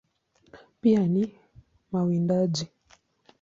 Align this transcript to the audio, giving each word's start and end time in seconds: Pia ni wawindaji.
Pia 0.81 1.07
ni 1.07 1.35
wawindaji. 1.91 2.67